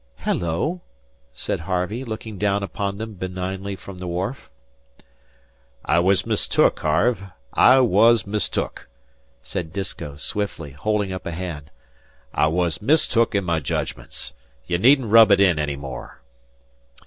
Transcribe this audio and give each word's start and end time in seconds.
"Hello!" 0.17 0.81
cried 1.37 1.59
Harvey, 1.59 2.03
looking 2.03 2.39
down 2.39 2.63
upon 2.63 2.97
them 2.97 3.13
benignly 3.13 3.75
from 3.75 3.99
the 3.99 4.07
wharf. 4.07 4.49
"I 5.85 5.99
wuz 5.99 6.25
mistook, 6.25 6.79
Harve. 6.79 7.21
I 7.53 7.81
wuz 7.81 8.25
mistook," 8.25 8.87
said 9.43 9.71
Disko, 9.71 10.17
swiftly, 10.19 10.71
holding 10.71 11.13
up 11.13 11.27
a 11.27 11.31
hand. 11.31 11.69
"I 12.33 12.47
wuz 12.47 12.81
mistook 12.81 13.35
in 13.35 13.43
my 13.43 13.59
jedgments. 13.59 14.33
Ye 14.65 14.79
needn't 14.79 15.11
rub 15.11 15.29
in 15.33 15.59
any 15.59 15.75
more." 15.75 16.23